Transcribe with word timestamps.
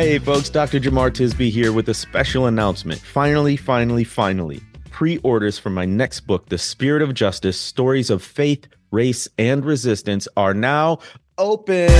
Hey 0.00 0.18
folks, 0.18 0.48
Dr. 0.48 0.80
Jemar 0.80 1.10
Tisby 1.10 1.50
here 1.50 1.74
with 1.74 1.90
a 1.90 1.92
special 1.92 2.46
announcement. 2.46 2.98
Finally, 2.98 3.58
finally, 3.58 4.02
finally, 4.02 4.62
pre 4.90 5.18
orders 5.18 5.58
for 5.58 5.68
my 5.68 5.84
next 5.84 6.20
book, 6.20 6.48
The 6.48 6.56
Spirit 6.56 7.02
of 7.02 7.12
Justice 7.12 7.60
Stories 7.60 8.08
of 8.08 8.22
Faith, 8.22 8.66
Race, 8.92 9.28
and 9.36 9.62
Resistance, 9.62 10.26
are 10.38 10.54
now 10.54 11.00
open. 11.36 11.90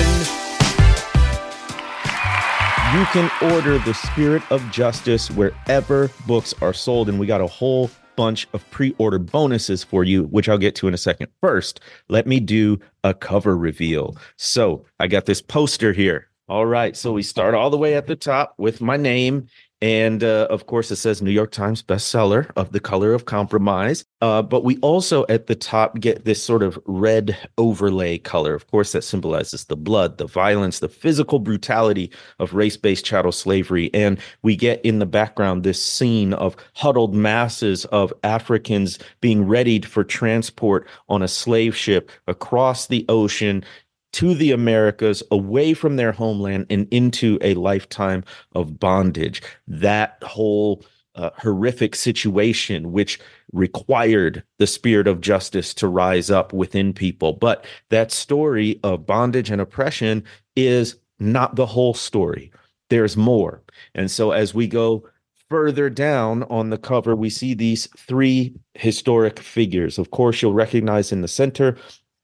You 2.95 3.05
can 3.13 3.31
order 3.53 3.77
The 3.81 3.93
Spirit 3.93 4.51
of 4.51 4.63
Justice 4.73 5.31
wherever 5.31 6.11
books 6.27 6.55
are 6.63 6.73
sold, 6.73 7.11
and 7.11 7.21
we 7.21 7.27
got 7.27 7.43
a 7.43 7.47
whole 7.47 7.91
bunch 8.17 8.49
of 8.55 8.69
pre 8.71 8.95
order 8.97 9.19
bonuses 9.19 9.85
for 9.85 10.05
you, 10.05 10.25
which 10.25 10.49
I'll 10.49 10.57
get 10.57 10.75
to 10.77 10.89
in 10.89 10.95
a 10.95 10.99
second. 10.99 11.29
First, 11.43 11.81
let 12.09 12.27
me 12.27 12.41
do 12.41 12.81
a 13.05 13.13
cover 13.13 13.59
reveal. 13.59 14.17
So 14.39 14.87
I 14.99 15.07
got 15.07 15.27
this 15.27 15.43
poster 15.43 15.93
here. 15.93 16.30
All 16.51 16.67
right. 16.67 16.97
So 16.97 17.13
we 17.13 17.23
start 17.23 17.55
all 17.55 17.71
the 17.71 17.77
way 17.77 17.95
at 17.95 18.09
the 18.09 18.17
top 18.17 18.55
with 18.59 18.81
my 18.81 18.97
name. 18.97 19.47
And 19.83 20.23
uh, 20.23 20.47
of 20.51 20.67
course, 20.67 20.91
it 20.91 20.97
says 20.97 21.23
New 21.23 21.31
York 21.31 21.53
Times 21.53 21.83
bestseller 21.83 22.51
of 22.57 22.73
The 22.73 22.81
Color 22.81 23.15
of 23.15 23.25
Compromise. 23.25 24.05
Uh, 24.21 24.43
but 24.43 24.63
we 24.63 24.77
also 24.79 25.25
at 25.29 25.47
the 25.47 25.55
top 25.55 25.99
get 26.01 26.27
this 26.27 26.43
sort 26.43 26.63
of 26.63 26.79
red 26.85 27.39
overlay 27.57 28.19
color. 28.19 28.53
Of 28.53 28.67
course, 28.67 28.93
that 28.93 29.05
symbolizes 29.05 29.65
the 29.65 29.77
blood, 29.77 30.19
the 30.19 30.27
violence, 30.27 30.81
the 30.81 30.89
physical 30.89 31.39
brutality 31.39 32.11
of 32.41 32.53
race 32.53 32.77
based 32.77 33.07
chattel 33.07 33.33
slavery. 33.33 33.91
And 33.95 34.19
we 34.43 34.55
get 34.55 34.85
in 34.85 34.99
the 34.99 35.07
background 35.07 35.63
this 35.63 35.83
scene 35.83 36.35
of 36.35 36.57
huddled 36.75 37.15
masses 37.15 37.87
of 37.87 38.13
Africans 38.23 38.99
being 39.23 39.47
readied 39.47 39.87
for 39.87 40.05
transport 40.05 40.87
on 41.09 41.23
a 41.23 41.29
slave 41.29 41.75
ship 41.75 42.11
across 42.27 42.89
the 42.89 43.07
ocean 43.09 43.65
to 44.13 44.35
the 44.35 44.53
Americas, 44.53 45.23
away 45.31 45.75
from 45.75 45.97
their 45.97 46.13
homeland, 46.13 46.67
and 46.71 46.89
into 46.91 47.39
a 47.43 47.55
lifetime 47.55 48.25
of 48.55 48.79
bondage. 48.79 49.43
That 49.69 50.23
whole 50.23 50.85
uh, 51.15 51.31
horrific 51.37 51.95
situation, 51.95 52.93
which 52.93 53.19
required 53.53 54.43
the 54.59 54.67
spirit 54.67 55.07
of 55.07 55.21
justice 55.21 55.75
to 55.75 55.89
rise 55.89 56.31
up 56.31 56.53
within 56.53 56.93
people. 56.93 57.33
But 57.33 57.65
that 57.91 58.13
story 58.13 58.79
of 58.83 59.07
bondage 59.07 59.51
and 59.51 59.61
oppression 59.61 60.25
is 60.57 60.97
not 61.19 61.57
the 61.57 61.67
whole 61.67 61.95
story. 61.95 62.53
There's 62.89 63.17
more. 63.17 63.63
And 63.95 64.11
so 64.11 64.33
as 64.33 64.55
we 64.55 64.67
go 64.67 65.05
further 65.49 65.91
down 65.91 66.45
on 66.45 66.71
the 66.71 66.79
cover, 66.79 67.15
we 67.15 67.29
see 67.29 67.55
these 67.55 67.87
three 67.99 68.55
historic 68.75 69.41
figures. 69.41 69.99
Of 69.99 70.13
course, 70.13 70.41
you'll 70.41 70.55
recognize 70.55 71.13
in 71.13 71.23
the 71.23 71.29
center 71.29 71.77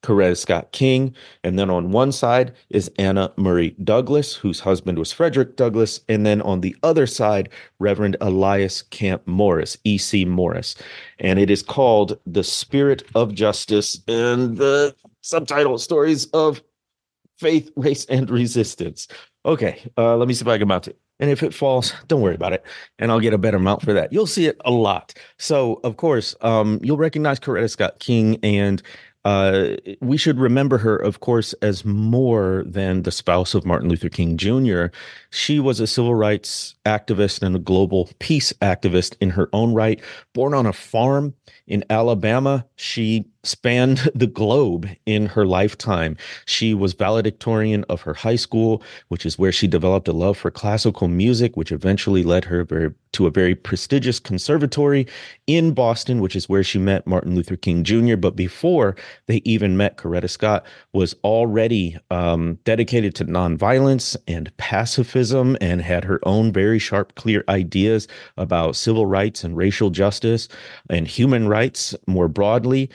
Coretta 0.06 0.36
Scott 0.36 0.70
King. 0.70 1.12
And 1.42 1.58
then 1.58 1.68
on 1.68 1.90
one 1.90 2.12
side 2.12 2.52
is 2.70 2.88
Anna 2.96 3.32
Murray 3.36 3.70
Douglass, 3.82 4.36
whose 4.36 4.60
husband 4.60 4.98
was 4.98 5.10
Frederick 5.12 5.56
Douglass. 5.56 6.00
And 6.08 6.24
then 6.24 6.40
on 6.42 6.60
the 6.60 6.76
other 6.84 7.08
side, 7.08 7.48
Reverend 7.80 8.16
Elias 8.20 8.82
Camp 8.82 9.26
Morris, 9.26 9.76
E.C. 9.82 10.24
Morris. 10.24 10.76
And 11.18 11.41
it 11.41 11.50
is 11.50 11.62
called 11.62 12.19
The 12.25 12.44
Spirit 12.44 13.03
of 13.16 13.34
Justice 13.34 14.00
and 14.06 14.56
the 14.56 14.94
subtitle 15.22 15.76
Stories 15.78 16.26
of 16.26 16.62
Faith, 17.36 17.69
Race, 17.75 18.04
and 18.04 18.31
Resistance. 18.31 19.08
Okay, 19.44 19.82
uh, 19.98 20.16
let 20.16 20.28
me 20.28 20.34
see 20.34 20.42
if 20.42 20.48
I 20.48 20.58
can 20.58 20.69
mount 20.69 20.86
it. 20.86 20.98
And 21.19 21.31
if 21.31 21.42
it 21.42 21.54
falls, 21.54 21.94
don't 22.08 22.20
worry 22.20 22.34
about 22.34 22.52
it. 22.52 22.62
And 22.98 23.10
I'll 23.10 23.20
get 23.20 23.32
a 23.32 23.38
better 23.38 23.58
mount 23.58 23.82
for 23.82 23.92
that. 23.92 24.12
You'll 24.12 24.26
see 24.26 24.47
it 24.47 24.60
a 24.64 24.70
lot. 24.70 25.14
So, 25.38 25.81
of 25.82 25.97
course, 25.97 26.34
um, 26.42 26.78
you'll 26.82 26.97
recognize 26.97 27.41
Coretta 27.41 27.70
Scott 27.70 27.98
King 27.98 28.38
and 28.42 28.82
uh, 29.26 29.75
we 30.00 30.16
should 30.16 30.38
remember 30.38 30.78
her, 30.78 30.97
of 30.97 31.19
course, 31.19 31.53
as 31.54 31.84
more 31.84 32.62
than 32.64 33.03
the 33.03 33.10
spouse 33.10 33.54
of 33.54 33.66
Martin 33.66 33.88
Luther 33.88 34.09
King 34.09 34.37
Jr. 34.37 34.87
She 35.31 35.59
was 35.59 35.81
a 35.81 35.88
civil 35.88 36.14
rights 36.14 36.76
activist 36.84 37.42
and 37.42 37.56
a 37.56 37.59
global 37.59 38.09
peace 38.20 38.53
activist 38.62 39.16
in 39.20 39.31
her 39.31 39.48
own 39.53 39.75
right. 39.75 40.00
Born 40.32 40.54
on 40.54 40.64
a 40.64 40.72
farm 40.72 41.34
in 41.66 41.84
Alabama, 41.91 42.64
she 42.76 43.26
spanned 43.42 44.09
the 44.14 44.28
globe 44.28 44.88
in 45.06 45.26
her 45.26 45.44
lifetime. 45.44 46.16
She 46.44 46.72
was 46.72 46.93
valedictorian 46.93 47.84
of 47.88 48.03
her 48.03 48.14
high 48.14 48.37
school, 48.37 48.81
which 49.08 49.26
is 49.26 49.41
where 49.41 49.50
she 49.50 49.66
developed 49.66 50.06
a 50.06 50.12
love 50.12 50.38
for 50.38 50.53
classical 50.53 51.08
music, 51.08 51.56
which 51.56 51.72
eventually 51.72 52.22
led 52.22 52.44
her 52.44 52.62
very, 52.62 52.94
to 53.16 53.27
a 53.27 53.31
very 53.31 53.54
prestigious 53.54 54.21
conservatory 54.21 55.06
in 55.47 55.72
Boston, 55.72 56.21
which 56.21 56.37
is 56.37 56.50
where 56.50 56.62
she 56.62 56.78
met 56.78 57.06
Martin 57.06 57.34
Luther 57.34 57.56
King 57.56 57.82
Jr. 57.82 58.16
But 58.16 58.37
before 58.37 58.94
they 59.27 59.41
even 59.44 59.77
met, 59.77 59.97
Coretta 59.97 60.28
Scott 60.28 60.66
was 60.93 61.15
already 61.25 61.97
um, 62.10 62.59
dedicated 62.65 63.15
to 63.15 63.25
nonviolence 63.25 64.16
and 64.28 64.55
pacifism 64.59 65.56
and 65.62 65.81
had 65.81 66.05
her 66.05 66.21
own 66.25 66.53
very 66.53 66.78
sharp, 66.78 67.15
clear 67.15 67.43
ideas 67.49 68.06
about 68.37 68.76
civil 68.76 69.06
rights 69.06 69.43
and 69.43 69.56
racial 69.56 69.88
justice 69.88 70.47
and 70.91 71.09
human 71.09 71.49
rights 71.49 71.94
more 72.06 72.28
broadly 72.28 72.91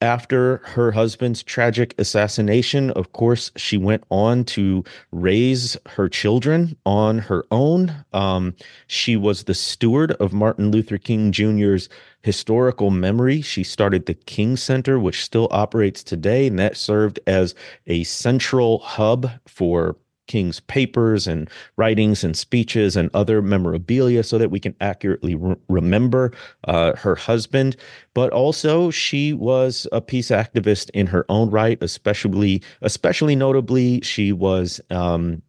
after 0.00 0.58
her 0.58 0.92
husband's 0.92 1.42
tragic 1.42 1.94
assassination, 1.98 2.90
of 2.92 3.12
course, 3.12 3.50
she 3.56 3.76
went 3.76 4.04
on 4.10 4.44
to 4.44 4.84
raise 5.10 5.76
her 5.86 6.08
children 6.08 6.76
on 6.86 7.18
her 7.18 7.44
own. 7.50 8.04
Um, 8.12 8.54
she 8.86 9.16
was 9.16 9.44
the 9.44 9.54
steward 9.54 10.12
of 10.12 10.32
Martin 10.32 10.70
Luther 10.70 10.98
King 10.98 11.32
Jr.'s 11.32 11.88
historical 12.22 12.90
memory. 12.90 13.42
She 13.42 13.64
started 13.64 14.06
the 14.06 14.14
King 14.14 14.56
Center, 14.56 14.98
which 14.98 15.24
still 15.24 15.48
operates 15.50 16.02
today, 16.02 16.46
and 16.46 16.58
that 16.58 16.76
served 16.76 17.18
as 17.26 17.54
a 17.86 18.04
central 18.04 18.78
hub 18.78 19.30
for 19.46 19.96
King's 20.28 20.60
papers 20.60 21.26
and 21.26 21.50
writings 21.76 22.22
and 22.22 22.36
speeches 22.36 22.96
and 22.96 23.10
other 23.14 23.42
memorabilia 23.42 24.22
so 24.22 24.38
that 24.38 24.50
we 24.50 24.60
can 24.60 24.76
accurately 24.80 25.34
re- 25.34 25.56
remember 25.68 26.32
uh, 26.64 26.94
her 26.96 27.16
husband. 27.16 27.76
But 28.14 28.30
also, 28.32 28.90
she 28.90 29.32
was 29.32 29.86
a 29.90 30.00
peace 30.00 30.28
activist 30.30 30.90
in 30.90 31.06
her 31.08 31.26
own 31.28 31.50
right, 31.50 31.82
especially, 31.82 32.62
especially 32.82 33.34
notably, 33.34 34.00
she 34.02 34.32
was 34.32 34.80
um, 34.90 35.42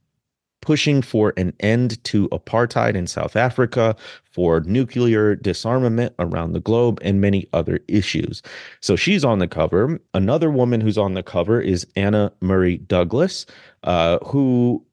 pushing 0.61 1.01
for 1.01 1.33
an 1.37 1.53
end 1.59 2.03
to 2.05 2.27
apartheid 2.29 2.95
in 2.95 3.07
South 3.07 3.35
Africa, 3.35 3.95
for 4.31 4.61
nuclear 4.61 5.35
disarmament 5.35 6.13
around 6.19 6.53
the 6.53 6.59
globe, 6.59 6.99
and 7.01 7.21
many 7.21 7.47
other 7.53 7.79
issues. 7.87 8.41
So 8.81 8.95
she's 8.95 9.25
on 9.25 9.39
the 9.39 9.47
cover. 9.47 9.99
Another 10.13 10.49
woman 10.51 10.81
who's 10.81 10.97
on 10.97 11.13
the 11.13 11.23
cover 11.23 11.61
is 11.61 11.87
Anna 11.95 12.31
Murray 12.41 12.77
Douglass, 12.77 13.45
uh, 13.83 14.19
who 14.19 14.85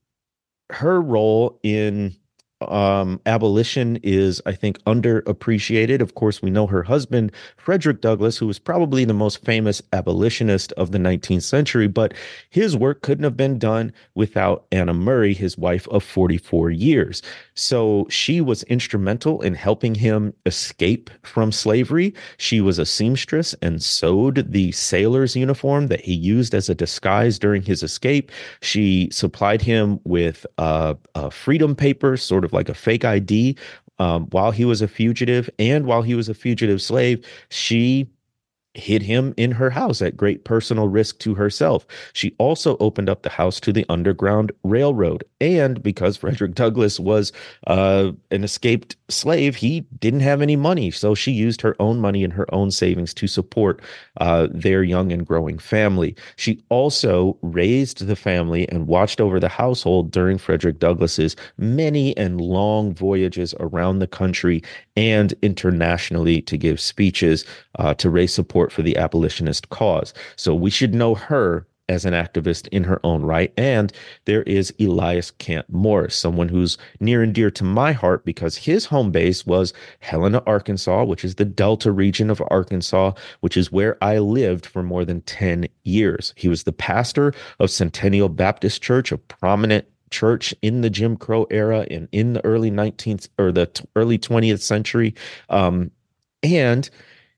her 0.71 1.01
role 1.01 1.59
in 1.63 2.15
um, 2.63 3.21
abolition 3.27 3.97
is, 4.03 4.41
I 4.47 4.53
think, 4.53 4.83
underappreciated. 4.85 6.01
Of 6.01 6.15
course, 6.15 6.41
we 6.41 6.51
know 6.51 6.67
her 6.67 6.83
husband, 6.83 7.33
Frederick 7.57 8.01
Douglass, 8.01 8.39
who 8.39 8.47
was 8.47 8.59
probably 8.59 9.05
the 9.05 9.13
most 9.13 9.45
famous 9.45 9.83
abolitionist 9.93 10.73
of 10.73 10.93
the 10.93 10.99
19th 10.99 11.43
century, 11.43 11.87
but 11.87 12.15
his 12.49 12.77
work 12.77 13.03
couldn't 13.03 13.25
have 13.25 13.37
been 13.37 13.59
done 13.59 13.93
without 14.15 14.67
Anna 14.73 14.95
Murray, 14.95 15.35
his 15.35 15.59
wife 15.59 15.87
of 15.89 16.03
44 16.03 16.71
years. 16.71 17.23
So 17.55 18.07
she 18.09 18.41
was 18.41 18.63
instrumental 18.65 19.43
in 19.43 19.55
helping 19.55 19.95
him 19.95 20.33
escape 20.47 21.11
from 21.23 21.53
slavery. 21.53 22.15
She 22.39 22.61
was 22.61 22.79
a 22.79 22.87
seamstress 22.87 23.55
and 23.61 23.83
sewed 23.83 24.53
the 24.53 24.73
sailor's 24.73 25.37
uniform 25.37 25.89
that 25.89 26.01
he 26.01 26.15
used 26.15 26.55
as 26.55 26.69
a 26.69 26.75
disguise 26.75 27.39
during 27.39 27.63
his 27.63 27.83
escape. 27.83 28.31
She 28.63 29.11
supplied 29.11 29.63
him 29.63 30.01
with 30.05 30.47
uh, 30.57 30.95
uh, 31.15 31.31
freedom 31.31 31.75
paper, 31.75 32.17
sort 32.17 32.45
of 32.45 32.46
of 32.47 32.55
like 32.55 32.71
a 32.71 32.75
fake 32.75 33.05
ID 33.05 33.57
um, 33.99 34.27
while 34.31 34.51
he 34.51 34.65
was 34.65 34.81
a 34.81 34.89
fugitive 34.89 35.51
and 35.59 35.85
while 35.87 36.03
he 36.03 36.15
was 36.15 36.29
a 36.29 36.35
fugitive 36.35 36.81
slave. 36.81 37.25
She 37.51 38.09
hid 38.77 39.03
him 39.03 39.35
in 39.37 39.53
her 39.53 39.71
house 39.71 40.03
at 40.03 40.17
great 40.17 40.45
personal 40.45 40.89
risk 40.89 41.19
to 41.21 41.35
herself. 41.35 41.87
She 42.13 42.35
also 42.39 42.77
opened 42.79 43.09
up 43.09 43.23
the 43.23 43.31
house 43.31 43.61
to 43.61 43.73
the 43.73 43.87
Underground 43.89 44.53
Railroad. 44.65 45.25
And 45.41 45.83
because 45.83 46.17
Frederick 46.17 46.55
Douglass 46.55 47.01
was 47.01 47.33
uh, 47.67 48.13
an 48.31 48.45
escaped 48.45 48.97
slave, 49.09 49.57
he 49.57 49.81
didn't 49.99 50.21
have 50.21 50.43
any 50.43 50.57
money. 50.57 50.91
So 50.91 51.15
she 51.15 51.33
used 51.33 51.61
her 51.61 51.77
own 51.81 52.01
money 52.01 52.25
and 52.25 52.33
her 52.33 52.53
own 52.55 52.71
savings 52.71 53.15
to 53.15 53.27
support 53.27 53.81
uh, 54.21 54.49
their 54.51 54.83
young 54.83 55.13
and 55.13 55.27
growing 55.27 55.59
family. 55.59 56.17
She 56.37 56.63
also 56.69 57.37
raised 57.43 58.07
the 58.07 58.17
family 58.17 58.69
and 58.69 58.87
watched 58.87 59.21
over 59.21 59.41
the 59.41 59.49
household 59.49 60.11
during 60.11 60.39
Frederick 60.39 60.79
Douglass's 60.79 61.37
many 61.59 62.17
and 62.17 62.41
long 62.41 62.95
voyages 62.95 63.55
around 63.61 63.99
the 63.99 64.07
country 64.07 64.63
and 64.97 65.35
internationally 65.43 66.41
to 66.43 66.57
give 66.57 66.81
speeches 66.81 67.45
uh, 67.79 67.95
to 67.95 68.11
raise 68.11 68.33
support 68.33 68.66
for 68.73 68.83
the 68.83 68.97
abolitionist 68.97 69.69
cause. 69.71 70.15
So 70.37 70.55
we 70.55 70.71
should 70.71 70.95
know 70.95 71.15
her 71.15 71.67
as 71.89 72.05
an 72.05 72.15
activist 72.15 72.67
in 72.69 72.85
her 72.85 73.01
own 73.05 73.23
right. 73.23 73.53
And 73.57 73.93
there 74.25 74.43
is 74.43 74.75
Elias 74.81 75.31
Camp 75.31 75.67
Morris, 75.69 76.17
someone 76.17 76.49
who's 76.49 76.79
near 77.01 77.23
and 77.23 77.35
dear 77.35 77.51
to 77.53 77.65
my 77.65 77.93
heart 77.93 78.25
because 78.25 78.57
his 78.57 78.87
home 78.87 79.11
base 79.13 79.47
was 79.47 79.73
Helena, 80.01 80.43
Arkansas, 80.47 81.05
which 81.05 81.25
is 81.25 81.37
the 81.37 81.45
Delta 81.45 81.93
region 81.93 82.31
of 82.31 82.43
Arkansas, 82.49 83.13
which 83.41 83.57
is 83.57 83.71
where 83.71 84.03
I 84.03 84.19
lived 84.19 84.67
for 84.67 84.83
more 84.83 85.05
than 85.05 85.21
10 85.23 85.69
years. 85.85 86.33
He 86.37 86.49
was 86.49 86.65
the 86.65 86.73
pastor 86.73 87.33
of 87.61 87.71
Centennial 87.71 88.29
Baptist 88.29 88.83
Church, 88.83 89.13
a 89.13 89.19
prominent 89.19 89.87
church 90.11 90.55
in 90.63 90.83
the 90.83 90.91
Jim 90.91 91.17
Crow 91.17 91.47
era 91.51 91.87
and 91.91 92.09
in 92.13 92.33
the 92.33 92.45
early 92.45 92.71
19th 92.71 93.29
or 93.39 93.53
the 93.53 93.69
early 93.97 94.19
20th 94.19 94.61
century. 94.61 95.15
Um, 95.51 95.91
and 96.43 96.89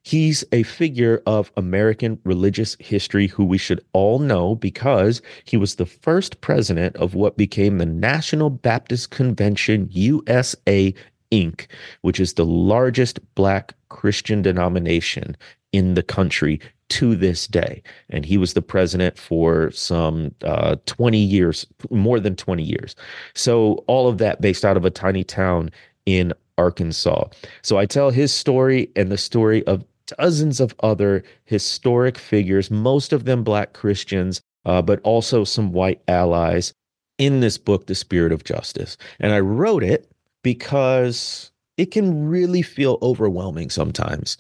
He's 0.09 0.43
a 0.53 0.63
figure 0.63 1.23
of 1.27 1.53
American 1.59 2.19
religious 2.25 2.79
history 2.81 3.27
who 3.27 3.45
we 3.45 3.59
should 3.59 3.85
all 3.93 4.19
know 4.19 4.55
because 4.55 5.21
he 5.45 5.59
was 5.59 5.75
the 5.75 5.85
first 5.85 6.41
president 6.41 6.97
of 6.97 7.15
what 7.15 7.37
became 7.37 7.77
the 7.77 7.85
National 7.85 8.49
Baptist 8.49 9.11
Convention 9.11 9.87
USA 9.91 10.95
Inc., 11.31 11.67
which 12.01 12.21
is 12.21 12.33
the 12.33 12.47
largest 12.47 13.21
Black 13.35 13.75
Christian 13.91 14.41
denomination 14.41 15.37
in 15.73 15.93
the 15.93 16.03
country 16.03 16.59
to 16.89 17.15
this 17.15 17.47
day. 17.47 17.83
And 18.09 18.25
he 18.25 18.39
was 18.39 18.55
the 18.55 18.63
president 18.63 19.19
for 19.19 19.71
some 19.73 20.35
uh, 20.43 20.77
20 20.87 21.19
years, 21.19 21.67
more 21.91 22.19
than 22.19 22.35
20 22.35 22.63
years. 22.63 22.97
So, 23.35 23.85
all 23.87 24.09
of 24.09 24.17
that 24.17 24.41
based 24.41 24.65
out 24.65 24.79
of 24.79 24.87
a 24.87 24.91
tiny 24.91 25.23
town 25.23 25.71
in 26.07 26.33
Arkansas. 26.57 27.29
So, 27.61 27.77
I 27.77 27.85
tell 27.85 28.09
his 28.09 28.33
story 28.33 28.91
and 28.97 29.13
the 29.13 29.19
story 29.19 29.67
of 29.67 29.85
dozens 30.17 30.61
of 30.61 30.75
other 30.81 31.23
historic 31.45 32.19
figures, 32.19 32.71
most 32.71 33.13
of 33.13 33.25
them 33.25 33.45
Black 33.45 33.73
Christians, 33.73 34.41
uh, 34.65 34.83
but 34.83 35.01
also 35.03 35.45
some 35.45 35.73
white 35.73 36.01
allies 36.09 36.73
in 37.19 37.41
this 37.41 37.59
book, 37.59 37.87
The 37.87 37.95
Spirit 37.95 38.33
of 38.33 38.45
Justice. 38.45 38.97
And 39.21 39.33
I 39.33 39.41
wrote 39.41 39.83
it 39.83 40.11
because 40.43 41.51
it 41.77 41.91
can 41.91 42.29
really 42.29 42.63
feel 42.63 42.99
overwhelming 43.03 43.71
sometimes. 43.71 44.37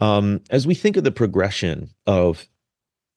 Um, 0.00 0.40
as 0.50 0.66
we 0.66 0.74
think 0.74 0.96
of 0.96 1.04
the 1.04 1.10
progression 1.10 1.90
of 2.06 2.48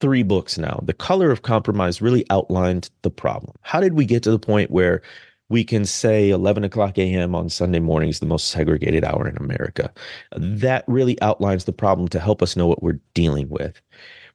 three 0.02 0.24
books 0.24 0.58
now, 0.58 0.80
The 0.84 0.94
Color 0.94 1.32
of 1.32 1.44
Compromise 1.44 2.02
really 2.02 2.26
outlined 2.30 2.90
the 3.04 3.10
problem. 3.10 3.56
How 3.62 3.80
did 3.80 3.94
we 3.94 4.06
get 4.06 4.24
to 4.24 4.32
the 4.32 4.40
point 4.40 4.72
where 4.72 5.02
we 5.54 5.64
can 5.64 5.86
say 5.86 6.32
11 6.32 6.64
o'clock 6.64 6.98
a.m. 6.98 7.36
on 7.36 7.48
Sunday 7.48 7.80
morning 7.80 8.10
is 8.10 8.20
the 8.20 8.26
most 8.26 8.48
segregated 8.48 9.04
hour 9.04 9.28
in 9.28 9.38
America. 9.38 9.94
That 10.36 10.84
really 10.88 11.22
outlines 11.22 11.66
the 11.66 11.72
problem 11.72 12.08
to 12.08 12.20
help 12.20 12.42
us 12.42 12.56
know 12.56 12.66
what 12.66 12.82
we're 12.82 13.00
dealing 13.14 13.48
with. 13.50 13.80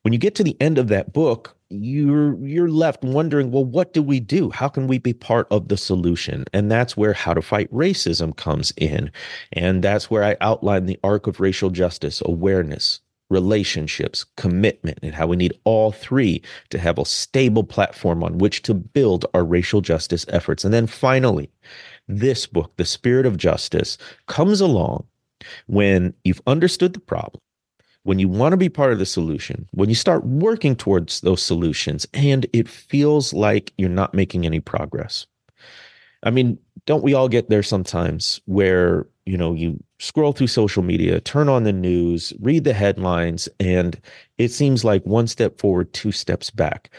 When 0.03 0.12
you 0.12 0.20
get 0.20 0.37
to 0.37 0.44
the 0.44 0.56
end 0.61 0.79
of 0.79 0.87
that 0.88 1.12
book, 1.12 1.56
you're 1.70 2.38
you're 2.38 2.70
left 2.70 3.03
wondering, 3.03 3.50
well, 3.50 3.65
what 3.65 3.93
do 3.93 4.00
we 4.00 4.20
do? 4.20 4.50
How 4.50 4.69
can 4.69 4.87
we 4.87 4.99
be 4.99 5.12
part 5.12 5.49
of 5.50 5.67
the 5.67 5.76
solution? 5.76 6.44
And 6.53 6.70
that's 6.70 6.97
where 6.97 7.15
how 7.15 7.35
to 7.35 7.43
fight 7.43 7.69
racism 7.73 8.37
comes 8.37 8.73
in. 8.76 9.11
And 9.53 9.82
that's 9.82 10.09
where 10.09 10.23
I 10.23 10.37
outline 10.41 10.87
the 10.87 11.00
arc 11.03 11.26
of 11.26 11.41
racial 11.41 11.70
justice, 11.70 12.23
awareness, 12.25 13.00
relationships, 13.30 14.25
commitment, 14.36 14.98
and 15.02 15.14
how 15.14 15.26
we 15.26 15.36
need 15.36 15.52
all 15.64 15.92
three 15.92 16.42
to 16.70 16.78
have 16.78 16.98
a 16.98 17.04
stable 17.04 17.64
platform 17.64 18.25
on 18.25 18.38
which 18.38 18.62
to 18.62 18.75
build 18.75 19.26
our 19.34 19.44
racial 19.44 19.80
justice 19.80 20.25
efforts. 20.28 20.64
And 20.64 20.72
then 20.72 20.86
finally, 20.86 21.50
this 22.08 22.46
book, 22.46 22.76
The 22.76 22.84
Spirit 22.84 23.26
of 23.26 23.36
Justice, 23.36 23.98
comes 24.26 24.60
along 24.60 25.04
when 25.66 26.14
you've 26.25 26.40
understood 26.46 26.94
the 26.94 27.00
problem, 27.00 27.40
when 28.02 28.19
you 28.19 28.28
want 28.28 28.52
to 28.52 28.56
be 28.56 28.69
part 28.69 28.92
of 28.92 28.98
the 28.98 29.06
solution, 29.06 29.69
when 29.72 29.88
you 29.88 29.94
start 29.94 30.24
working 30.24 30.74
towards 30.74 31.20
those 31.20 31.42
solutions, 31.42 32.06
and 32.14 32.46
it 32.52 32.69
feels 32.69 33.34
like 33.34 33.72
you're 33.76 33.90
not 33.90 34.14
making 34.14 34.46
any 34.46 34.60
progress. 34.60 35.26
I 36.22 36.31
mean, 36.31 36.58
don't 36.86 37.04
we 37.04 37.14
all 37.14 37.28
get 37.28 37.48
there 37.50 37.62
sometimes 37.62 38.40
where 38.46 39.06
you 39.28 39.36
know 39.36 39.52
you 39.52 39.78
scroll 39.98 40.32
through 40.32 40.46
social 40.46 40.82
media 40.82 41.20
turn 41.20 41.48
on 41.50 41.64
the 41.64 41.72
news 41.72 42.32
read 42.40 42.64
the 42.64 42.72
headlines 42.72 43.46
and 43.60 44.00
it 44.38 44.48
seems 44.48 44.84
like 44.84 45.04
one 45.04 45.26
step 45.26 45.58
forward 45.58 45.92
two 45.92 46.12
steps 46.12 46.50
back. 46.50 46.90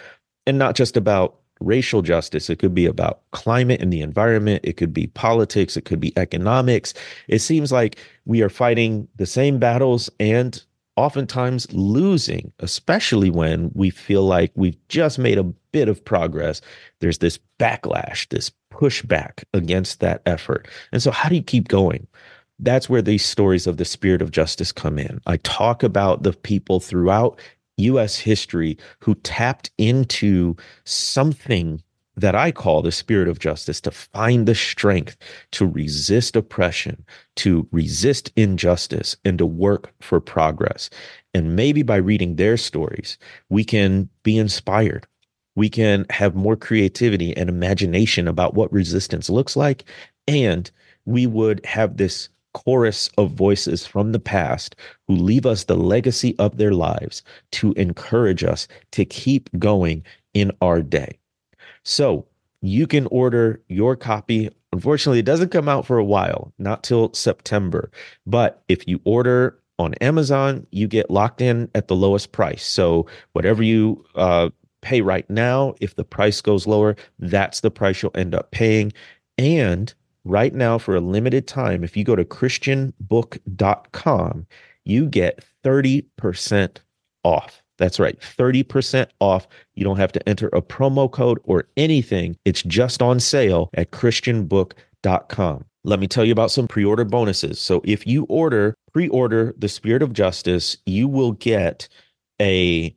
And 0.46 0.58
not 0.58 0.76
just 0.76 0.96
about 0.96 1.38
racial 1.60 2.02
justice 2.02 2.50
it 2.50 2.60
could 2.60 2.74
be 2.76 2.86
about 2.86 3.22
climate 3.32 3.82
and 3.82 3.92
the 3.92 4.02
environment 4.02 4.62
it 4.64 4.78
could 4.78 4.94
be 4.94 5.08
politics 5.08 5.76
it 5.76 5.86
could 5.86 6.00
be 6.00 6.18
economics. 6.18 6.94
It 7.28 7.40
seems 7.40 7.72
like 7.72 7.98
we 8.26 8.44
are 8.44 8.50
fighting 8.50 9.08
the 9.16 9.26
same 9.26 9.58
battles 9.58 10.10
and 10.20 10.64
oftentimes 11.00 11.72
losing 11.74 12.52
especially 12.60 13.30
when 13.30 13.72
we 13.74 13.90
feel 13.90 14.24
like 14.24 14.52
we've 14.56 14.78
just 14.90 15.18
made 15.18 15.38
a 15.38 15.44
bit 15.72 15.88
of 15.88 16.04
progress 16.04 16.62
there's 17.00 17.20
this 17.20 17.40
backlash 17.60 18.28
this 18.30 18.52
pushback 18.80 19.44
against 19.54 20.00
that 20.00 20.22
effort. 20.26 20.68
And 20.92 21.02
so, 21.02 21.12
how 21.12 21.30
do 21.30 21.36
you 21.36 21.44
keep 21.44 21.68
going? 21.68 22.08
That's 22.60 22.90
where 22.90 23.02
these 23.02 23.26
stories 23.26 23.68
of 23.68 23.78
the 23.78 23.86
spirit 23.86 24.22
of 24.22 24.32
justice 24.32 24.72
come 24.72 25.00
in. 25.00 25.22
I 25.26 25.38
talk 25.38 25.84
about 25.84 26.24
the 26.24 26.34
people 26.34 26.80
throughout 26.80 27.40
US 27.78 28.18
history 28.18 28.78
who 29.00 29.16
tapped 29.16 29.72
into 29.78 30.56
something 30.84 31.82
that 32.22 32.36
I 32.36 32.52
call 32.52 32.82
the 32.82 32.92
spirit 32.92 33.28
of 33.28 33.40
justice 33.40 33.82
to 33.82 33.92
find 33.92 34.48
the 34.48 34.56
strength 34.56 35.18
to 35.52 35.66
resist 35.66 36.36
oppression, 36.36 37.06
to 37.38 37.68
resist 37.72 38.32
injustice, 38.36 39.16
and 39.26 39.38
to 39.38 39.46
work 39.46 39.94
for 40.02 40.20
progress. 40.20 40.90
And 41.34 41.56
maybe 41.56 41.84
by 41.84 41.98
reading 41.98 42.36
their 42.36 42.58
stories, 42.58 43.18
we 43.50 43.64
can 43.64 44.10
be 44.24 44.38
inspired 44.38 45.08
we 45.60 45.70
can 45.70 46.06
have 46.10 46.36
more 46.36 46.56
creativity 46.56 47.36
and 47.36 47.50
imagination 47.50 48.30
about 48.30 48.54
what 48.54 48.72
resistance 48.72 49.30
looks 49.30 49.58
like. 49.58 49.84
And 50.26 50.72
we 51.04 51.28
would 51.28 51.66
have 51.66 51.98
this 51.98 52.30
chorus 52.54 53.10
of 53.18 53.32
voices 53.32 53.86
from 53.86 54.14
the 54.14 54.22
past 54.22 54.78
who 55.08 55.16
leave 55.16 55.46
us 55.46 55.66
the 55.66 55.76
legacy 55.76 56.34
of 56.40 56.56
their 56.56 56.72
lives 56.72 57.24
to 57.52 57.74
encourage 57.74 58.42
us 58.42 58.70
to 58.92 59.04
keep 59.04 59.50
going 59.60 60.02
in 60.34 60.50
our 60.62 60.82
day. 60.82 61.19
So 61.84 62.28
you 62.62 62.88
can 62.88 63.08
order 63.08 63.62
your 63.68 63.96
copy. 63.96 64.50
Unfortunately, 64.74 65.20
it 65.20 65.26
doesn't 65.26 65.50
come 65.50 65.70
out 65.70 65.86
for 65.86 65.98
a 65.98 66.06
while, 66.06 66.54
not 66.60 66.84
till 66.84 67.14
September. 67.14 67.90
But 68.26 68.62
if 68.68 68.88
you 68.88 69.00
order 69.06 69.58
on 69.78 69.94
Amazon, 69.96 70.68
you 70.72 70.88
get 70.88 71.10
locked 71.10 71.42
in 71.42 71.70
at 71.74 71.88
the 71.88 71.96
lowest 71.96 72.32
price. 72.32 72.66
So 72.66 73.08
whatever 73.32 73.64
you 73.64 74.04
uh, 74.16 74.50
pay 74.82 75.02
right 75.02 75.30
now. 75.30 75.76
If 75.82 75.96
the 75.96 76.04
price 76.04 76.42
goes 76.42 76.68
lower, 76.68 76.96
that's 77.20 77.62
the 77.62 77.72
price 77.72 78.02
you'll 78.02 78.12
end 78.16 78.36
up 78.36 78.52
paying. 78.52 78.92
And 79.38 79.94
right 80.24 80.54
now, 80.54 80.78
for 80.78 80.96
a 80.96 81.02
limited 81.02 81.48
time, 81.48 81.84
if 81.84 81.98
you 81.98 82.04
go 82.04 82.16
to 82.16 82.26
christianbook.com, 82.26 84.48
you 84.86 85.08
get 85.08 85.44
30% 85.64 86.78
off. 87.24 87.64
That's 87.80 88.00
right, 88.00 88.20
30% 88.20 89.08
off. 89.20 89.48
You 89.74 89.84
don't 89.84 89.98
have 89.98 90.12
to 90.12 90.30
enter 90.30 90.50
a 90.50 90.62
promo 90.62 91.10
code 91.10 91.40
or 91.46 91.68
anything. 91.78 92.38
It's 92.46 92.62
just 92.62 93.02
on 93.02 93.20
sale 93.20 93.70
at 93.74 93.92
christianbook.com. 93.92 95.66
Let 95.86 96.00
me 96.00 96.08
tell 96.08 96.26
you 96.26 96.34
about 96.34 96.52
some 96.52 96.68
pre 96.68 96.84
order 96.84 97.06
bonuses. 97.06 97.60
So 97.60 97.82
if 97.86 98.06
you 98.06 98.26
order, 98.26 98.76
pre 98.92 99.08
order 99.08 99.56
The 99.58 99.70
Spirit 99.70 100.04
of 100.04 100.14
Justice, 100.14 100.78
you 100.86 101.08
will 101.08 101.32
get 101.32 101.88
a 102.42 102.94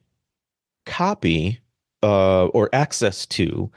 copy 0.85 1.61
uh, 2.03 2.47
or 2.47 2.69
access 2.73 3.25
to 3.27 3.71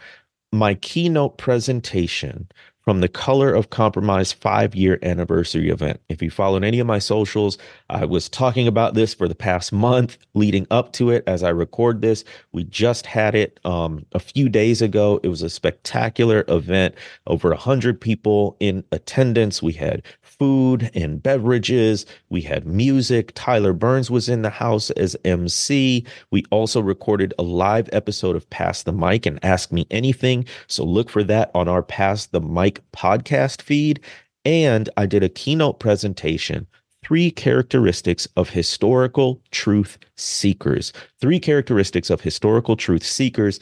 my 0.52 0.74
keynote 0.74 1.38
presentation 1.38 2.48
from 2.86 3.02
the 3.02 3.10
Color 3.10 3.52
of 3.52 3.72
Compromise 3.72 4.32
five 4.32 4.76
year 4.76 5.00
anniversary 5.02 5.70
event. 5.70 6.00
If 6.08 6.22
you 6.22 6.30
followed 6.30 6.64
any 6.64 6.80
of 6.80 6.86
my 6.86 7.00
socials, 7.00 7.58
I 7.90 8.06
was 8.06 8.30
talking 8.30 8.68
about 8.68 8.94
this 8.94 9.14
for 9.14 9.28
the 9.28 9.36
past 9.36 9.74
month 9.74 10.20
leading 10.36 10.68
up 10.70 10.94
to 10.94 11.10
it 11.10 11.24
as 11.26 11.42
I 11.42 11.50
record 11.50 12.02
this. 12.02 12.24
We 12.52 12.64
just 12.64 13.08
had 13.08 13.34
it 13.34 13.60
um, 13.66 14.06
a 14.14 14.20
few 14.20 14.50
days 14.50 14.84
ago. 14.84 15.20
It 15.24 15.30
was 15.30 15.42
a 15.42 15.50
spectacular 15.50 16.46
event, 16.48 16.94
over 17.26 17.50
100 17.50 18.00
people 18.00 18.56
in 18.60 18.84
attendance. 18.92 19.64
We 19.64 19.74
had 19.74 20.04
food 20.22 20.92
and 20.94 21.22
beverages. 21.24 22.06
We 22.30 22.42
had 22.42 22.68
music. 22.68 23.32
Tyler 23.36 23.74
Burns 23.74 24.12
was 24.12 24.30
in 24.30 24.42
the 24.42 24.50
house 24.50 24.92
as 24.92 25.16
MC. 25.26 26.06
We 26.30 26.44
also 26.52 26.82
recorded 26.82 27.34
a 27.40 27.44
live 27.44 27.90
episode 27.94 28.36
of 28.36 28.50
Pass 28.50 28.84
the 28.84 28.94
Mic 28.94 29.26
and 29.26 29.44
Ask 29.44 29.72
Me 29.72 29.88
Anything. 29.90 30.46
So 30.68 30.84
look 30.84 31.10
for 31.10 31.24
that 31.24 31.52
on 31.56 31.68
our 31.68 31.82
Pass 31.82 32.28
the 32.28 32.42
Mic 32.42 32.75
podcast 32.96 33.62
feed. 33.62 34.00
And 34.44 34.90
I 34.98 35.06
did 35.06 35.24
a 35.24 35.30
keynote 35.30 35.80
presentation 35.80 36.68
three 37.06 37.30
characteristics 37.30 38.28
of 38.36 38.50
historical 38.50 39.40
truth 39.52 40.00
seekers. 40.18 40.92
Three 41.22 41.40
characteristics 41.40 42.10
of 42.10 42.22
historical 42.22 42.76
truth 42.76 43.04
seekers. 43.04 43.60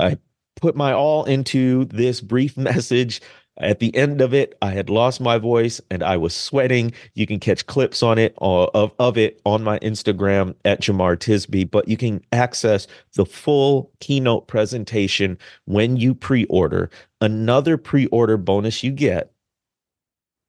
I 0.00 0.16
put 0.56 0.76
my 0.76 0.92
all 0.92 1.24
into 1.24 1.84
this 1.86 2.22
brief 2.22 2.56
message. 2.56 3.20
At 3.58 3.78
the 3.78 3.94
end 3.96 4.20
of 4.20 4.34
it, 4.34 4.56
I 4.60 4.72
had 4.72 4.90
lost 4.90 5.20
my 5.20 5.38
voice 5.38 5.80
and 5.90 6.02
I 6.02 6.16
was 6.16 6.36
sweating. 6.36 6.92
You 7.14 7.26
can 7.26 7.40
catch 7.40 7.66
clips 7.66 8.02
on 8.02 8.18
it 8.18 8.34
uh, 8.40 8.64
of, 8.74 8.92
of 8.98 9.16
it 9.16 9.40
on 9.46 9.62
my 9.64 9.78
Instagram 9.78 10.54
at 10.64 10.82
Jemar 10.82 11.16
Tisby, 11.16 11.70
but 11.70 11.88
you 11.88 11.96
can 11.96 12.22
access 12.32 12.86
the 13.14 13.24
full 13.24 13.90
keynote 14.00 14.46
presentation 14.46 15.38
when 15.64 15.96
you 15.96 16.14
pre-order. 16.14 16.90
Another 17.20 17.78
pre-order 17.78 18.36
bonus 18.36 18.84
you 18.84 18.92
get, 18.92 19.32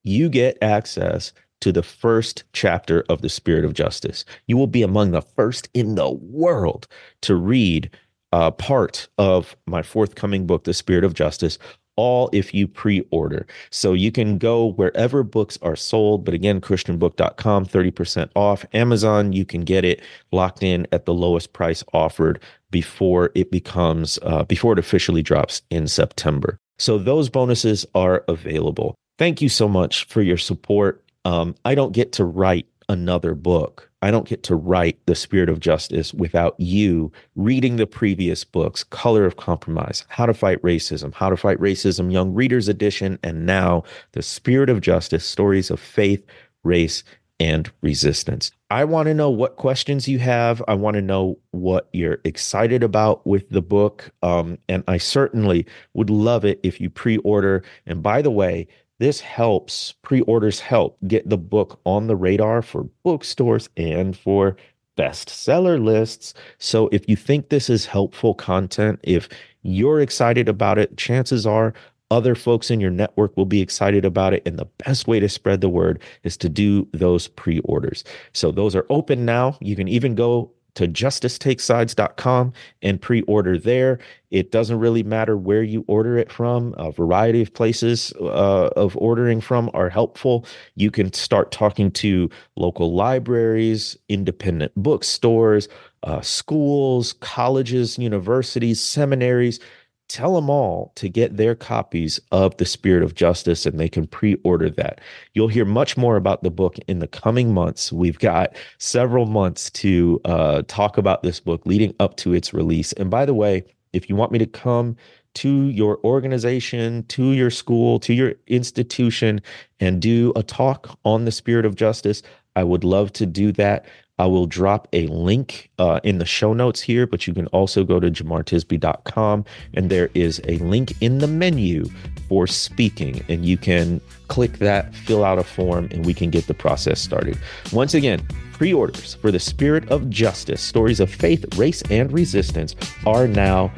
you 0.04 0.30
get 0.30 0.58
access 0.62 1.32
to 1.62 1.72
the 1.72 1.84
first 1.84 2.44
chapter 2.54 3.04
of 3.10 3.22
the 3.22 3.30
Spirit 3.30 3.66
of 3.66 3.74
Justice. 3.74 4.26
You 4.48 4.58
will 4.58 4.68
be 4.68 4.84
among 4.84 5.12
the 5.12 5.22
first 5.22 5.70
in 5.74 5.96
the 5.96 6.12
world 6.12 6.88
to 7.22 7.36
read 7.36 7.90
uh, 8.32 8.52
part 8.52 9.08
of 9.18 9.56
my 9.66 9.82
forthcoming 9.82 10.46
book, 10.46 10.66
The 10.66 10.74
Spirit 10.74 11.04
of 11.04 11.14
Justice, 11.14 11.58
all 11.98 12.30
if 12.32 12.54
you 12.54 12.68
pre-order. 12.68 13.46
So 13.70 13.94
you 13.94 14.12
can 14.12 14.38
go 14.38 14.68
wherever 14.68 15.24
books 15.24 15.58
are 15.62 15.76
sold, 15.76 16.24
but 16.24 16.34
again, 16.34 16.62
christianbook.com, 16.62 17.66
30% 17.66 18.30
off. 18.36 18.66
Amazon, 18.74 19.34
you 19.34 19.44
can 19.44 19.62
get 19.62 19.84
it 19.84 20.02
locked 20.32 20.64
in 20.64 20.88
at 20.92 21.06
the 21.06 21.14
lowest 21.14 21.52
price 21.52 21.84
offered 21.94 22.42
before 22.72 23.32
it 23.36 23.52
becomes 23.52 24.20
uh, 24.24 24.44
before 24.44 24.74
it 24.74 24.80
officially 24.80 25.22
drops 25.22 25.62
in 25.70 25.88
September. 25.88 26.58
So 26.80 26.98
those 26.98 27.30
bonuses 27.30 27.86
are 27.96 28.24
available. 28.28 28.96
Thank 29.18 29.42
you 29.42 29.50
so 29.50 29.68
much 29.68 30.06
for 30.06 30.22
your 30.22 30.38
support. 30.38 31.04
Um, 31.26 31.56
I 31.66 31.76
don't 31.76 31.92
get 31.92 32.12
to 32.14 32.26
write 32.26 32.68
another 32.88 33.34
book. 33.34 33.87
I 34.02 34.12
don't 34.12 34.28
get 34.28 34.44
to 34.44 34.56
write 34.56 35.00
The 35.08 35.16
Spirit 35.16 35.50
of 35.50 35.60
Justice 35.60 36.14
without 36.14 36.60
you 36.60 37.12
reading 37.36 37.78
the 37.78 37.88
previous 37.88 38.44
books 38.44 38.84
Color 38.84 39.26
of 39.26 39.38
Compromise, 39.38 40.06
How 40.10 40.28
to 40.28 40.34
Fight 40.34 40.62
Racism, 40.62 41.14
How 41.14 41.30
to 41.30 41.38
Fight 41.38 41.60
Racism, 41.60 42.12
Young 42.12 42.34
Readers 42.34 42.68
Edition, 42.68 43.18
and 43.24 43.46
now 43.46 43.84
The 44.12 44.22
Spirit 44.22 44.70
of 44.70 44.82
Justice 44.82 45.26
Stories 45.26 45.72
of 45.72 45.80
Faith, 45.80 46.24
Race, 46.64 47.04
and 47.40 47.72
Resistance. 47.82 48.52
I 48.70 48.84
want 48.84 49.08
to 49.08 49.14
know 49.14 49.30
what 49.30 49.56
questions 49.56 50.08
you 50.08 50.20
have. 50.20 50.62
I 50.68 50.74
want 50.74 50.96
to 50.96 51.02
know 51.02 51.40
what 51.52 51.88
you're 51.94 52.20
excited 52.26 52.84
about 52.84 53.26
with 53.26 53.50
the 53.50 53.62
book. 53.62 54.12
Um, 54.22 54.58
and 54.68 54.84
I 54.88 54.98
certainly 54.98 55.66
would 55.94 56.10
love 56.10 56.44
it 56.44 56.60
if 56.64 56.82
you 56.82 56.90
pre 56.90 57.18
order. 57.18 57.64
And 57.86 58.04
by 58.04 58.22
the 58.22 58.32
way, 58.32 58.68
this 59.00 59.22
helps, 59.22 59.94
pre 60.02 60.22
orders 60.22 60.60
help 60.60 60.98
get 61.08 61.30
the 61.30 61.38
book 61.38 61.80
on 61.86 62.08
the 62.08 62.16
radar 62.16 62.62
for 62.62 62.84
bookstores 63.04 63.70
and 63.78 64.18
for 64.18 64.58
bestseller 64.98 65.82
lists. 65.82 66.34
So 66.58 66.90
if 66.92 67.08
you 67.08 67.16
think 67.16 67.48
this 67.48 67.70
is 67.70 67.86
helpful 67.86 68.34
content, 68.34 69.00
if 69.04 69.30
you're 69.62 70.02
excited 70.02 70.50
about 70.50 70.78
it, 70.78 70.98
chances 70.98 71.46
are 71.46 71.74
other 72.12 72.36
folks 72.36 72.72
in 72.72 72.80
your 72.80 72.92
network 72.92 73.36
will 73.36 73.46
be 73.46 73.62
excited 73.62 74.06
about 74.06 74.34
it. 74.34 74.44
And 74.46 74.58
the 74.58 74.68
best 74.86 75.08
way 75.08 75.20
to 75.20 75.30
spread 75.30 75.62
the 75.62 75.70
word 75.70 76.02
is 76.24 76.38
to 76.38 76.50
do 76.50 76.88
those 76.94 77.28
pre 77.28 77.60
orders. 77.60 78.04
So 78.34 78.52
those 78.52 78.76
are 78.76 78.86
open 78.90 79.26
now. 79.26 79.58
You 79.62 79.76
can 79.76 79.88
even 79.88 80.16
go 80.16 80.52
to 80.78 80.88
justicetakessides.com 80.88 82.54
and 82.84 83.02
pre-order 83.02 83.58
there. 83.58 83.98
It 84.30 84.52
doesn't 84.52 84.78
really 84.78 85.02
matter 85.02 85.36
where 85.36 85.64
you 85.64 85.84
order 85.88 86.20
it 86.20 86.32
from. 86.32 86.76
A 86.78 86.92
variety 86.92 87.42
of 87.42 87.52
places 87.52 88.14
uh, 88.22 88.70
of 88.76 88.96
ordering 88.96 89.42
from 89.42 89.72
are 89.74 89.90
helpful. 89.90 90.46
You 90.76 90.92
can 90.92 91.12
start 91.14 91.52
talking 91.52 91.90
to 91.94 92.30
local 92.58 92.94
libraries, 92.94 93.98
independent 94.08 94.72
bookstores, 94.76 95.68
uh, 96.04 96.22
schools, 96.22 97.14
colleges, 97.14 97.98
universities, 97.98 98.80
seminaries 98.80 99.60
tell 100.08 100.36
them 100.36 100.50
all 100.50 100.92
to 100.96 101.10
get 101.10 101.38
their 101.38 101.56
copies 101.56 102.20
of 102.32 102.56
The 102.58 102.66
Spirit 102.66 103.04
of 103.04 103.16
Justice 103.16 103.66
and 103.66 103.80
they 103.80 103.90
can 103.90 104.08
pre 104.08 104.36
order 104.44 104.70
that. 104.72 105.02
You'll 105.34 105.48
hear 105.48 105.66
much 105.66 105.98
more 105.98 106.16
about 106.16 106.44
the 106.44 106.50
book 106.50 106.78
in 106.88 107.00
the 107.00 107.08
coming 107.08 107.54
months. 107.54 107.92
We've 107.92 108.20
got 108.20 108.56
several 108.78 109.26
months 109.26 109.70
to 109.72 110.22
uh, 110.26 110.64
talk 110.68 110.98
about 110.98 111.24
this 111.24 111.40
book 111.40 111.66
leading 111.66 111.94
up 112.00 112.18
to 112.18 112.34
its 112.34 112.54
release. 112.54 112.94
And 112.94 113.10
by 113.10 113.26
the 113.26 113.34
way, 113.34 113.64
if 113.94 114.10
you 114.10 114.16
want 114.16 114.32
me 114.32 114.40
to 114.40 114.46
come 114.46 114.96
to 115.36 115.70
your 115.70 116.00
organization, 116.04 117.04
to 117.10 117.34
your 117.34 117.52
school, 117.52 118.00
to 118.00 118.14
your 118.14 118.34
institution, 118.48 119.40
and 119.80 120.02
do 120.02 120.34
a 120.36 120.42
talk 120.42 120.98
on 121.06 121.26
the 121.26 121.32
spirit 121.32 121.64
of 121.64 121.76
justice, 121.76 122.24
I 122.58 122.64
would 122.64 122.84
love 122.84 123.14
to 123.14 123.28
do 123.28 123.52
that. 123.54 123.86
I 124.18 124.26
will 124.26 124.48
drop 124.48 124.88
a 124.94 125.06
link 125.06 125.70
uh, 125.78 126.00
in 126.04 126.18
the 126.18 126.26
show 126.26 126.54
notes 126.54 126.82
here, 126.82 127.06
but 127.06 127.28
you 127.28 127.36
can 127.36 127.46
also 127.48 127.84
go 127.84 128.00
to 128.00 128.10
jemartisby.com 128.10 129.46
and 129.76 129.90
there 129.92 130.10
is 130.16 130.42
a 130.48 130.58
link 130.58 130.96
in 131.00 131.20
the 131.20 131.28
menu 131.28 131.86
for 132.28 132.48
speaking. 132.48 133.24
And 133.30 133.46
you 133.46 133.58
can 133.58 134.02
click 134.28 134.54
that, 134.58 134.96
fill 134.96 135.24
out 135.24 135.38
a 135.38 135.44
form, 135.44 135.88
and 135.92 136.04
we 136.04 136.16
can 136.16 136.32
get 136.32 136.48
the 136.48 136.56
process 136.56 137.00
started. 137.00 137.38
Once 137.72 137.94
again, 137.94 138.26
pre 138.54 138.74
orders 138.74 139.14
for 139.14 139.30
the 139.30 139.40
Spirit 139.40 139.88
of 139.92 140.10
Justice 140.10 140.62
Stories 140.62 141.00
of 141.00 141.14
Faith, 141.14 141.56
Race, 141.56 141.84
and 141.92 142.12
Resistance 142.12 142.76
are 143.06 143.28
now 143.28 143.72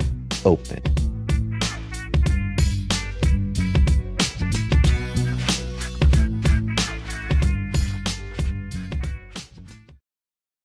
open. 0.45 0.81